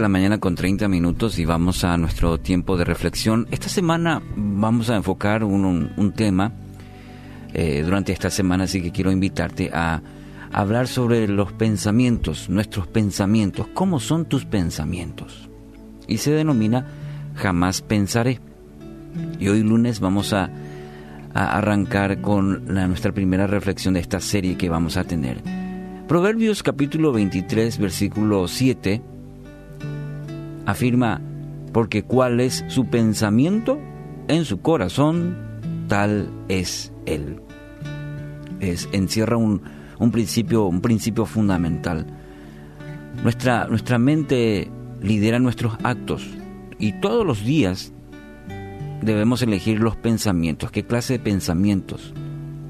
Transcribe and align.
la 0.00 0.08
mañana 0.08 0.38
con 0.38 0.54
30 0.54 0.88
minutos 0.88 1.38
y 1.38 1.44
vamos 1.44 1.82
a 1.82 1.96
nuestro 1.96 2.38
tiempo 2.38 2.76
de 2.76 2.84
reflexión. 2.84 3.48
Esta 3.50 3.68
semana 3.68 4.22
vamos 4.36 4.90
a 4.90 4.96
enfocar 4.96 5.42
un, 5.42 6.12
tema 6.14 6.52
eh, 7.52 7.82
durante 7.84 8.12
esta 8.12 8.30
semana, 8.30 8.64
así 8.64 8.80
que 8.80 8.92
quiero 8.92 9.10
invitarte 9.10 9.70
a 9.72 10.00
hablar 10.52 10.86
sobre 10.86 11.26
los 11.26 11.52
pensamientos, 11.52 12.48
nuestros 12.48 12.86
pensamientos. 12.86 13.66
¿Cómo 13.74 13.98
son 13.98 14.26
tus 14.26 14.44
pensamientos? 14.44 15.48
Y 16.06 16.18
se 16.18 16.30
denomina 16.30 16.86
jamás 17.34 17.82
pensaré. 17.82 18.40
Y 19.40 19.48
hoy 19.48 19.62
lunes 19.62 20.00
vamos 20.00 20.32
a, 20.32 20.50
arrancar 21.34 22.20
con 22.20 22.64
nuestra 22.66 23.12
primera 23.12 23.46
reflexión 23.46 23.94
de 23.94 24.00
esta 24.00 24.18
serie 24.18 24.56
que 24.56 24.68
vamos 24.68 24.96
a 24.96 25.04
tener. 25.04 25.38
Proverbios 26.08 26.62
capítulo 26.62 27.12
23, 27.12 27.78
versículo 27.78 28.48
7 28.48 29.17
afirma, 30.68 31.22
porque 31.72 32.02
cuál 32.02 32.40
es 32.40 32.62
su 32.68 32.88
pensamiento 32.88 33.78
en 34.28 34.44
su 34.44 34.60
corazón, 34.60 35.34
tal 35.88 36.30
es 36.48 36.92
él. 37.06 37.40
Es, 38.60 38.86
encierra 38.92 39.38
un, 39.38 39.62
un 39.98 40.10
principio, 40.10 40.66
un 40.66 40.82
principio 40.82 41.24
fundamental. 41.24 42.06
Nuestra, 43.22 43.66
nuestra 43.66 43.98
mente 43.98 44.70
lidera 45.00 45.38
nuestros 45.38 45.78
actos 45.84 46.28
y 46.78 46.92
todos 47.00 47.24
los 47.24 47.46
días 47.46 47.94
debemos 49.00 49.40
elegir 49.40 49.80
los 49.80 49.96
pensamientos. 49.96 50.70
¿Qué 50.70 50.84
clase 50.84 51.14
de 51.14 51.20
pensamientos 51.20 52.12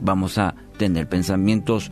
vamos 0.03 0.39
a 0.39 0.55
tener? 0.77 1.09
Pensamientos 1.09 1.91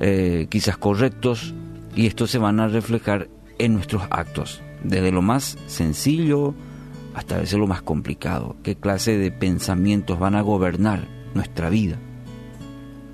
eh, 0.00 0.48
quizás 0.50 0.76
correctos 0.76 1.54
y 1.94 2.06
estos 2.06 2.32
se 2.32 2.38
van 2.38 2.58
a 2.58 2.66
reflejar 2.66 3.28
en 3.58 3.74
nuestros 3.74 4.02
actos 4.10 4.60
desde 4.84 5.10
lo 5.10 5.22
más 5.22 5.58
sencillo 5.66 6.54
hasta 7.14 7.36
a 7.36 7.40
veces 7.40 7.58
lo 7.58 7.66
más 7.66 7.82
complicado. 7.82 8.56
¿Qué 8.62 8.76
clase 8.76 9.18
de 9.18 9.30
pensamientos 9.30 10.18
van 10.18 10.34
a 10.34 10.42
gobernar 10.42 11.06
nuestra 11.34 11.70
vida? 11.70 11.96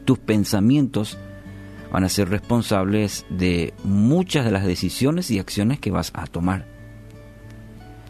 Tus 0.05 0.19
pensamientos 0.19 1.19
van 1.93 2.05
a 2.05 2.09
ser 2.09 2.29
responsables 2.29 3.27
de 3.31 3.75
muchas 3.85 4.45
de 4.45 4.53
las 4.53 4.65
decisiones 4.65 5.31
y 5.31 5.39
acciones 5.39 5.81
que 5.81 5.91
vas 5.91 6.11
a 6.15 6.27
tomar. 6.27 6.67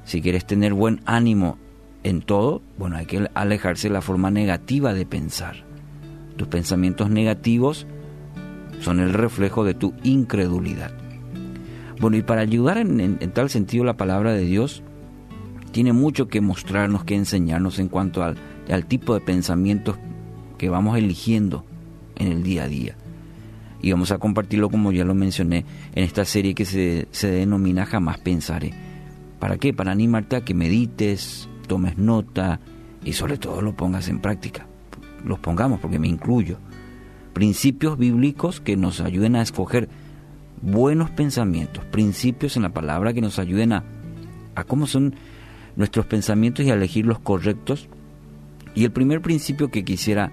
Si 0.04 0.20
quieres 0.20 0.46
tener 0.46 0.74
buen 0.74 1.00
ánimo 1.04 1.58
en 2.02 2.22
todo, 2.22 2.62
bueno, 2.78 2.96
hay 2.96 3.06
que 3.06 3.28
alejarse 3.34 3.88
de 3.88 3.94
la 3.94 4.02
forma 4.02 4.30
negativa 4.30 4.94
de 4.94 5.06
pensar. 5.06 5.64
Tus 6.36 6.48
pensamientos 6.48 7.10
negativos 7.10 7.86
son 8.80 9.00
el 9.00 9.12
reflejo 9.12 9.64
de 9.64 9.74
tu 9.74 9.94
incredulidad. 10.02 10.99
Bueno, 12.00 12.16
y 12.16 12.22
para 12.22 12.40
ayudar 12.40 12.78
en, 12.78 13.18
tal 13.34 13.50
sentido 13.50 13.84
la 13.84 13.98
palabra 13.98 14.32
de 14.32 14.46
Dios 14.46 14.82
tiene 15.70 15.92
mucho 15.92 16.28
que 16.28 16.40
mostrarnos, 16.40 17.04
que 17.04 17.14
enseñarnos 17.14 17.78
en 17.78 17.88
cuanto 17.88 18.22
al, 18.22 18.36
tipo 18.88 19.12
de 19.14 19.20
pensamientos 19.20 19.98
que 20.56 20.70
vamos 20.70 20.96
eligiendo 20.96 21.64
en 22.16 22.32
el 22.32 22.42
día 22.42 22.64
a 22.64 22.68
día. 22.68 22.96
Y 23.82 23.92
vamos 23.92 24.12
a 24.12 24.18
compartirlo 24.18 24.70
como 24.70 24.92
ya 24.92 25.04
lo 25.04 25.14
mencioné 25.14 25.66
en 25.94 26.04
esta 26.04 26.24
serie 26.24 26.54
que 26.54 26.64
se, 26.64 27.06
se 27.10 27.30
denomina 27.30 27.86
Jamás 27.86 28.18
Pensaré. 28.18 28.72
¿Para 29.38 29.58
qué? 29.58 29.72
Para 29.74 29.92
animarte 29.92 30.36
a 30.36 30.44
que 30.44 30.54
medites, 30.54 31.48
tomes 31.66 31.98
nota 31.98 32.60
y 33.04 33.12
sobre 33.12 33.36
todo 33.36 33.60
lo 33.60 33.74
pongas 33.76 34.08
en 34.08 34.20
práctica. 34.20 34.66
Los 35.24 35.38
pongamos 35.38 35.80
porque 35.80 35.98
me 35.98 36.08
incluyo. 36.08 36.58
Principios 37.34 37.98
bíblicos 37.98 38.60
que 38.60 38.76
nos 38.76 39.00
ayuden 39.00 39.36
a 39.36 39.42
escoger 39.42 39.88
buenos 40.62 41.10
pensamientos, 41.10 41.84
principios 41.86 42.56
en 42.56 42.62
la 42.62 42.70
palabra 42.70 43.12
que 43.12 43.20
nos 43.20 43.38
ayuden 43.38 43.72
a, 43.72 43.84
a 44.54 44.64
cómo 44.64 44.86
son 44.86 45.14
nuestros 45.76 46.06
pensamientos 46.06 46.64
y 46.64 46.70
a 46.70 46.74
elegir 46.74 47.06
los 47.06 47.18
correctos. 47.18 47.88
Y 48.74 48.84
el 48.84 48.92
primer 48.92 49.20
principio 49.20 49.70
que 49.70 49.84
quisiera 49.84 50.30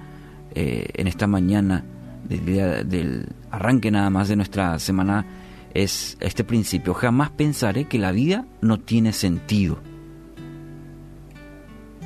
eh, 0.54 0.88
en 0.94 1.08
esta 1.08 1.28
mañana 1.28 1.84
del, 2.28 3.28
arranque 3.52 3.92
nada 3.92 4.10
más 4.10 4.28
de 4.28 4.36
nuestra 4.36 4.78
semana 4.80 5.26
es 5.74 6.18
este 6.20 6.44
principio. 6.44 6.94
Jamás 6.94 7.30
pensaré 7.32 7.86
que 7.86 8.00
la 8.00 8.12
vida 8.12 8.46
no 8.62 8.80
tiene 8.80 9.14
sentido. 9.14 9.80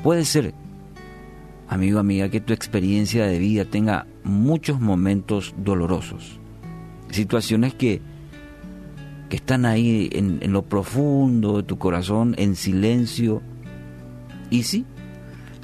Puede 0.04 0.26
ser, 0.26 0.54
amigo, 1.68 2.00
amiga, 2.00 2.30
que 2.30 2.42
tu 2.42 2.54
experiencia 2.54 3.26
de 3.26 3.40
vida 3.40 3.66
tenga 3.66 4.08
muchos 4.24 4.80
momentos 4.80 5.54
dolorosos, 5.58 6.40
situaciones 7.10 7.74
que 7.74 8.02
que 9.32 9.38
están 9.38 9.66
ahí 9.66 10.10
en, 10.12 10.52
lo 10.52 10.64
profundo 10.64 11.56
de 11.56 11.64
tu 11.64 11.78
corazón, 11.78 12.36
en 12.38 12.58
silencio. 12.58 13.42
Y 14.50 14.64
sí, 14.64 14.86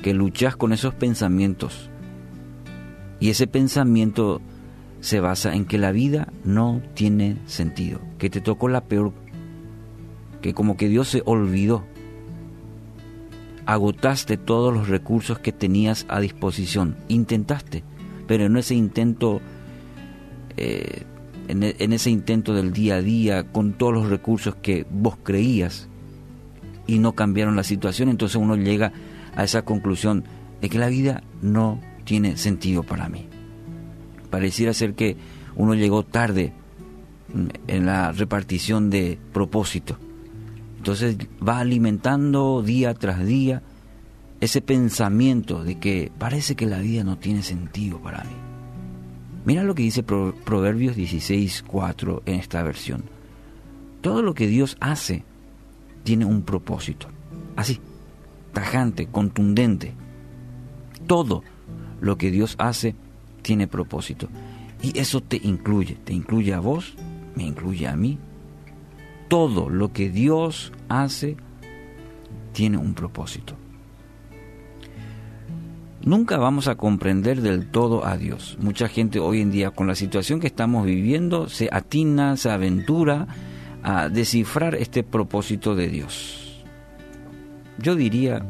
que 0.01 0.13
luchas 0.13 0.55
con 0.55 0.72
esos 0.72 0.94
pensamientos. 0.94 1.89
Y 3.19 3.29
ese 3.29 3.45
pensamiento 3.45 4.39
se 5.01 5.19
basa 5.19 5.53
en 5.53 5.66
que 5.66 5.78
la 5.78 5.91
vida 5.91 6.31
no 6.45 6.81
tiene 6.94 7.39
sentido, 7.45 8.00
que 8.19 8.29
te 8.29 8.39
tocó 8.39 8.69
la 8.69 8.85
peor, 8.85 9.11
que 10.41 10.53
como 10.53 10.78
que 10.78 10.88
Dios 10.88 11.09
se 11.09 11.22
olvidó. 11.25 11.84
Agotaste 13.66 14.38
todos 14.38 14.73
los 14.73 14.88
recursos 14.88 15.39
que 15.39 15.51
tenías 15.51 16.05
a 16.07 16.22
disposición, 16.22 16.95
intentaste, 17.09 17.84
pero 18.28 18.45
en 18.45 18.55
ese 18.55 18.75
intento 18.75 19.41
eh, 20.55 21.03
e, 21.47 21.75
en, 21.80 21.94
ese 21.94 22.09
intento 22.09 22.53
del 22.53 22.74
día 22.74 22.96
a 22.96 23.02
día, 23.02 23.52
con 23.52 23.74
todos 23.74 23.94
los 23.94 24.09
recursos 24.09 24.56
que 24.56 24.85
vos 24.90 25.18
creías 25.24 25.88
y 26.85 27.00
no 27.00 27.13
cambiaron 27.13 27.56
la 27.56 27.63
situación, 27.63 28.09
entonces 28.09 28.38
uno 28.38 28.56
llega 28.56 28.94
a 29.35 29.44
esa 29.44 29.63
conclusión 29.63 30.24
de 30.62 30.69
que 30.69 30.80
la 30.80 30.88
vida 30.88 31.24
no 31.41 31.80
tiene 32.03 32.38
sentido 32.38 32.84
para 32.84 33.09
mí. 33.09 33.28
Pareciera 34.30 34.74
ser 34.74 34.94
que 34.94 35.18
uno 35.56 35.74
llegó 35.74 36.03
tarde 36.03 36.53
en 37.68 37.85
la 37.85 38.12
repartición 38.12 38.90
de 38.90 39.19
propósito. 39.34 39.97
Entonces 40.78 41.18
va 41.46 41.59
alimentando 41.59 42.62
día 42.62 42.94
tras 42.94 43.25
día 43.25 43.62
ese 44.40 44.62
pensamiento 44.62 45.64
de 45.64 45.79
que 45.79 46.12
parece 46.18 46.56
que 46.56 46.66
la 46.66 46.79
vida 46.79 47.03
no 47.03 47.18
tiene 47.18 47.44
sentido 47.44 48.00
para 48.00 48.24
mí. 48.24 48.47
Mira 49.47 49.63
lo 49.63 49.75
que 49.75 49.84
dice 49.84 50.03
Proverbios 50.03 50.97
16, 50.97 51.63
4 51.66 52.24
en 52.25 52.35
esta 52.35 52.62
versión. 52.63 53.06
Todo 54.02 54.22
lo 54.22 54.34
que 54.34 54.46
Dios 54.46 54.75
hace 54.81 55.24
tiene 56.03 56.25
un 56.25 56.41
propósito. 56.41 57.08
Así, 57.56 57.80
tajante, 58.52 59.08
contundente. 59.08 59.94
Todo 61.08 61.44
lo 62.02 62.18
que 62.18 62.30
Dios 62.30 62.56
hace 62.59 62.94
tiene 63.41 63.69
propósito. 63.69 64.28
Y 64.81 65.00
eso 65.00 65.24
te 65.24 65.40
incluye, 65.41 65.96
te 65.96 66.12
incluye 66.12 66.53
a 66.53 66.59
vos, 66.59 66.96
me 67.34 67.44
incluye 67.44 67.88
a 67.88 67.96
mí. 67.96 68.19
Todo 69.29 69.69
lo 69.69 69.94
que 69.94 70.09
Dios 70.09 70.74
hace 70.90 71.38
tiene 72.52 72.75
un 72.75 72.94
propósito. 72.94 73.56
Nunca 76.07 76.37
vamos 76.37 76.69
a 76.69 76.75
comprender 76.75 77.41
del 77.41 77.67
todo 77.67 78.05
a 78.05 78.15
Dios. 78.15 78.57
Mucha 78.61 78.87
gente 78.87 79.19
hoy 79.19 79.41
en 79.41 79.51
día 79.51 79.71
con 79.71 79.87
la 79.87 79.95
situación 79.95 80.39
que 80.39 80.47
estamos 80.47 80.85
viviendo 80.85 81.49
se 81.49 81.67
atina, 81.69 82.37
se 82.37 82.49
aventura 82.49 83.27
a 83.83 84.07
descifrar 84.07 84.75
este 84.75 85.03
propósito 85.03 85.75
de 85.75 85.89
Dios. 85.89 86.63
Yo 87.77 87.97
diría, 87.97 88.45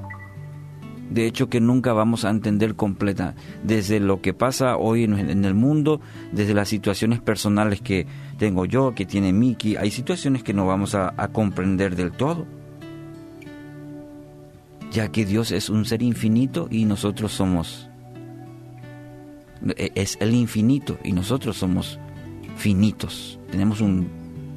de 1.09 1.25
hecho, 1.25 1.49
que 1.49 1.59
nunca 1.59 1.93
vamos 1.93 2.25
a 2.25 2.29
entender 2.29 2.75
completa 2.75 3.33
desde 3.63 3.99
lo 3.99 4.21
que 4.21 4.35
pasa 4.35 4.77
hoy 4.77 5.05
en 5.05 5.43
el 5.43 5.55
mundo, 5.55 5.99
desde 6.31 6.53
las 6.53 6.69
situaciones 6.69 7.21
personales 7.21 7.81
que 7.81 8.05
tengo 8.37 8.65
yo, 8.65 8.93
que 8.93 9.07
tiene 9.07 9.33
Miki. 9.33 9.77
Hay 9.77 9.89
situaciones 9.89 10.43
que 10.43 10.53
no 10.53 10.67
vamos 10.67 10.93
a, 10.93 11.11
a 11.17 11.29
comprender 11.29 11.95
del 11.95 12.11
todo 12.11 12.45
ya 14.91 15.09
que 15.09 15.25
Dios 15.25 15.51
es 15.51 15.69
un 15.69 15.85
ser 15.85 16.01
infinito 16.01 16.67
y 16.69 16.85
nosotros 16.85 17.31
somos, 17.31 17.89
e, 19.75 19.91
es 19.95 20.17
el 20.19 20.33
infinito 20.33 20.97
y 21.03 21.13
nosotros 21.13 21.57
somos 21.57 21.99
finitos, 22.55 23.39
tenemos 23.51 23.81
un, 23.81 24.09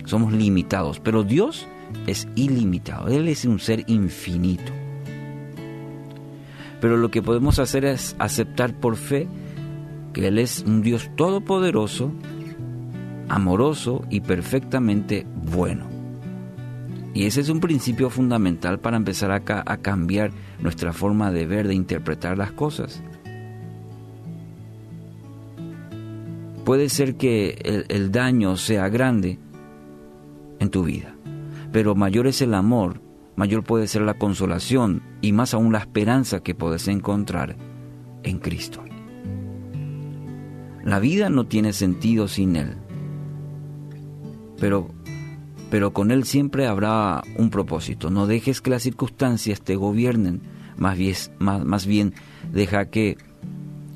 somos 0.05 0.33
limitados, 0.33 1.01
pero 1.01 1.25
Dios 1.25 1.67
es 2.07 2.29
ilimitado, 2.35 3.09
Él 3.09 3.29
es 3.29 3.45
un 3.45 3.59
ser 3.59 3.85
infinito. 3.87 4.73
Pero 6.81 6.97
lo 6.97 7.11
que 7.11 7.23
podemos 7.23 7.59
hacer 7.59 7.85
es 7.85 8.17
aceptar 8.19 8.73
por 8.73 8.97
fe 8.97 9.29
que 10.13 10.29
Él 10.29 10.39
es 10.39 10.65
un 10.67 10.83
Dios 10.83 11.11
todopoderoso, 11.17 12.13
amoroso 13.29 14.05
y 14.09 14.21
perfectamente 14.21 15.27
bueno. 15.53 15.90
Y 17.13 17.27
ese 17.27 17.41
es 17.41 17.49
un 17.49 17.61
principio 17.61 18.09
fundamental 18.09 18.79
para 18.79 18.97
empezar 18.97 19.31
a, 19.33 19.43
a 19.67 19.77
cambiar 19.79 20.31
nuestra 20.61 20.93
forma 20.93 21.33
de 21.33 21.47
ver, 21.47 21.67
de 21.67 21.75
interpretar 21.75 22.39
las 22.39 22.53
cosas. 22.53 23.03
Puede 26.65 26.89
ser 26.89 27.17
que 27.17 27.59
el, 27.65 27.87
el 27.89 28.13
daño 28.13 28.57
sea 28.57 28.89
grande 28.89 29.39
en 30.61 30.71
tu 30.71 30.85
vida, 30.85 31.17
pero 31.73 31.95
mayor 31.95 32.27
es 32.29 32.43
el 32.43 32.55
amor, 32.55 33.01
mayor 33.35 33.65
puede 33.65 33.89
ser 33.89 34.03
la 34.03 34.15
consolación 34.15 35.03
y 35.21 35.33
más 35.33 35.55
aún 35.55 35.73
la 35.73 35.79
esperanza 35.79 36.41
que 36.41 36.55
puedes 36.55 36.87
encontrar 36.87 37.57
en 38.23 38.39
Cristo. 38.39 38.85
La 40.85 41.01
vida 41.01 41.29
no 41.29 41.47
tiene 41.47 41.73
sentido 41.73 42.29
sin 42.29 42.57
Él, 42.57 42.77
pero, 44.61 44.89
pero 45.71 45.93
con 45.93 46.11
Él 46.11 46.25
siempre 46.25 46.67
habrá 46.67 47.23
un 47.37 47.51
propósito. 47.51 48.11
No 48.11 48.27
dejes 48.27 48.61
que 48.61 48.71
las 48.71 48.83
circunstancias 48.83 49.61
te 49.63 49.77
gobiernen, 49.77 50.43
más 50.77 50.99
bien, 50.99 51.15
más, 51.39 51.65
más 51.65 51.87
bien 51.87 52.13
deja 52.53 52.87
que 52.87 53.17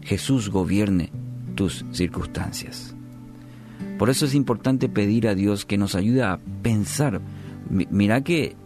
Jesús 0.03 0.51
gobierne 0.51 1.11
tus 1.57 1.85
circunstancias. 1.91 2.95
Por 3.99 4.11
eso 4.11 4.27
es 4.27 4.35
importante 4.35 4.89
pedir 4.89 5.29
a 5.29 5.35
Dios 5.35 5.65
que 5.65 5.79
nos 5.79 5.95
ayude 5.95 6.23
a 6.23 6.39
pensar. 6.63 7.21
Mira 7.69 8.23
que 8.23 8.57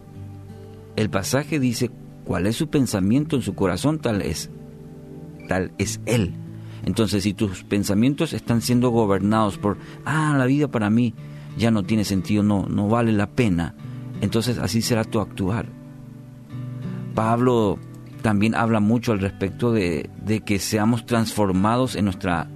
el 0.95 1.09
pasaje 1.09 1.59
dice 1.59 1.91
cuál 2.25 2.45
es 2.45 2.55
su 2.55 2.69
pensamiento 2.69 3.35
en 3.35 3.41
su 3.41 3.55
corazón, 3.55 3.99
tal 3.99 4.21
es, 4.21 4.49
tal 5.47 5.71
es 5.77 5.99
Él. 6.05 6.33
Entonces, 6.85 7.23
si 7.23 7.33
tus 7.33 7.63
pensamientos 7.63 8.33
están 8.33 8.61
siendo 8.61 8.89
gobernados 8.89 9.57
por, 9.57 9.77
ah, 10.05 10.35
la 10.37 10.45
vida 10.45 10.69
para 10.69 10.89
mí 10.89 11.13
ya 11.59 11.69
no 11.69 11.83
tiene 11.83 12.05
sentido, 12.05 12.41
no, 12.41 12.65
no 12.67 12.87
vale 12.87 13.11
la 13.11 13.27
pena, 13.27 13.75
entonces 14.21 14.57
así 14.57 14.81
será 14.81 15.03
tu 15.03 15.19
actuar. 15.19 15.67
Pablo 17.13 17.77
también 18.21 18.55
habla 18.55 18.79
mucho 18.79 19.11
al 19.11 19.19
respecto 19.19 19.71
de, 19.71 20.09
de 20.23 20.41
que 20.41 20.57
seamos 20.59 21.05
transformados 21.05 21.95
en 21.95 22.05
nuestra 22.05 22.49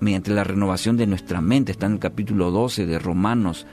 mediante 0.00 0.30
la 0.30 0.44
renovación 0.44 0.96
de 0.96 1.06
nuestra 1.06 1.40
mente, 1.40 1.72
está 1.72 1.86
en 1.86 1.94
el 1.94 1.98
capítulo 1.98 2.50
12 2.50 2.86
de 2.86 2.98
Romanos. 2.98 3.66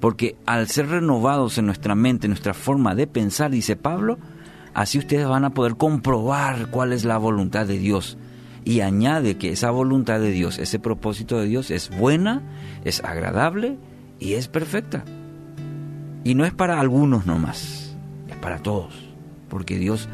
Porque 0.00 0.36
al 0.46 0.68
ser 0.68 0.88
renovados 0.88 1.58
en 1.58 1.66
nuestra 1.66 1.94
mente, 1.94 2.28
nuestra 2.28 2.54
forma 2.54 2.94
de 2.94 3.06
pensar, 3.06 3.50
dice 3.50 3.76
Pablo, 3.76 4.18
así 4.74 4.98
ustedes 4.98 5.26
van 5.26 5.44
a 5.44 5.54
poder 5.54 5.76
comprobar 5.76 6.68
cuál 6.70 6.92
es 6.92 7.04
la 7.04 7.18
voluntad 7.18 7.66
de 7.66 7.78
Dios. 7.78 8.18
Y 8.64 8.80
añade 8.80 9.36
que 9.36 9.50
esa 9.50 9.70
voluntad 9.70 10.20
de 10.20 10.30
Dios, 10.30 10.58
ese 10.58 10.78
propósito 10.78 11.38
de 11.38 11.46
Dios 11.46 11.70
es 11.70 11.90
buena, 11.90 12.42
es 12.84 13.02
agradable 13.02 13.76
y 14.20 14.34
es 14.34 14.48
perfecta. 14.48 15.04
Y 16.24 16.34
no 16.34 16.44
es 16.44 16.52
para 16.52 16.78
algunos 16.78 17.26
nomás, 17.26 17.96
es 18.28 18.36
para 18.36 18.58
todos. 18.58 18.94
Porque 19.48 19.78
Dios, 19.78 20.08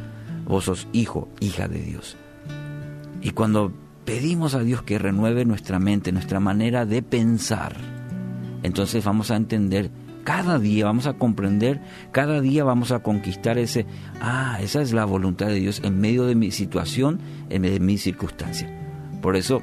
vos 0.46 0.64
sos 0.64 0.88
hijo, 0.92 1.28
hija 1.40 1.68
de 1.68 1.80
Dios. 1.80 2.16
Y 3.20 3.30
cuando 3.30 3.72
pedimos 4.04 4.54
a 4.54 4.60
Dios 4.60 4.82
que 4.82 4.98
renueve 4.98 5.44
nuestra 5.44 5.78
mente, 5.78 6.12
nuestra 6.12 6.40
manera 6.40 6.86
de 6.86 7.02
pensar, 7.02 7.76
entonces 8.62 9.04
vamos 9.04 9.30
a 9.30 9.36
entender 9.36 9.90
cada 10.24 10.58
día, 10.58 10.84
vamos 10.84 11.06
a 11.06 11.14
comprender, 11.14 11.80
cada 12.12 12.40
día 12.40 12.64
vamos 12.64 12.92
a 12.92 13.00
conquistar 13.00 13.58
ese, 13.58 13.86
ah, 14.20 14.58
esa 14.60 14.82
es 14.82 14.92
la 14.92 15.04
voluntad 15.04 15.46
de 15.46 15.54
Dios 15.54 15.80
en 15.84 16.00
medio 16.00 16.26
de 16.26 16.34
mi 16.34 16.50
situación, 16.50 17.20
en 17.48 17.62
medio 17.62 17.74
de 17.74 17.84
mi 17.84 17.98
circunstancia. 17.98 18.68
Por 19.22 19.36
eso 19.36 19.62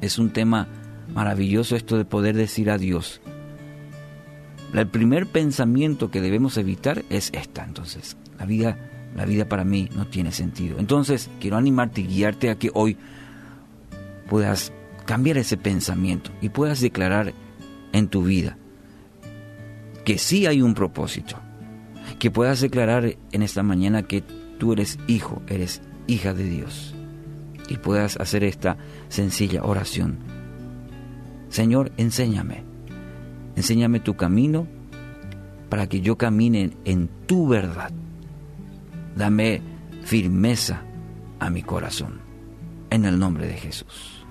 es 0.00 0.18
un 0.18 0.30
tema 0.30 0.68
maravilloso 1.14 1.76
esto 1.76 1.96
de 1.96 2.04
poder 2.04 2.36
decir 2.36 2.70
a 2.70 2.78
Dios. 2.78 3.20
El 4.72 4.88
primer 4.88 5.26
pensamiento 5.26 6.10
que 6.10 6.20
debemos 6.20 6.56
evitar 6.56 7.04
es 7.08 7.30
esta, 7.32 7.64
entonces, 7.64 8.16
la 8.38 8.46
vida, 8.46 8.78
la 9.14 9.24
vida 9.24 9.48
para 9.48 9.64
mí 9.64 9.88
no 9.96 10.06
tiene 10.06 10.32
sentido. 10.32 10.78
Entonces, 10.78 11.30
quiero 11.40 11.56
animarte 11.56 12.02
y 12.02 12.06
guiarte 12.06 12.50
a 12.50 12.58
que 12.58 12.70
hoy 12.74 12.96
puedas 14.28 14.72
cambiar 15.06 15.38
ese 15.38 15.56
pensamiento 15.56 16.30
y 16.40 16.48
puedas 16.48 16.80
declarar 16.80 17.32
en 17.92 18.08
tu 18.08 18.24
vida 18.24 18.58
que 20.06 20.18
sí 20.18 20.46
hay 20.46 20.62
un 20.62 20.74
propósito, 20.74 21.36
que 22.20 22.30
puedas 22.30 22.60
declarar 22.60 23.16
en 23.32 23.42
esta 23.42 23.64
mañana 23.64 24.04
que 24.04 24.22
tú 24.56 24.72
eres 24.72 25.00
hijo, 25.08 25.42
eres 25.48 25.82
hija 26.06 26.32
de 26.32 26.44
Dios 26.44 26.94
y 27.68 27.78
puedas 27.78 28.16
hacer 28.18 28.44
esta 28.44 28.76
sencilla 29.08 29.64
oración. 29.64 30.18
Señor, 31.48 31.90
enséñame, 31.96 32.62
enséñame 33.56 33.98
tu 33.98 34.14
camino 34.14 34.68
para 35.68 35.88
que 35.88 36.00
yo 36.00 36.16
camine 36.16 36.70
en 36.84 37.08
tu 37.26 37.48
verdad. 37.48 37.90
Dame 39.16 39.60
firmeza 40.04 40.84
a 41.40 41.50
mi 41.50 41.64
corazón, 41.64 42.20
en 42.90 43.06
el 43.06 43.18
nombre 43.18 43.48
de 43.48 43.54
Jesús. 43.54 44.15